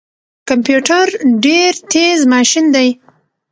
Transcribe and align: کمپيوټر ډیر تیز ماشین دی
کمپيوټر 0.49 1.05
ډیر 1.43 1.71
تیز 1.93 2.19
ماشین 2.33 2.65
دی 2.75 2.87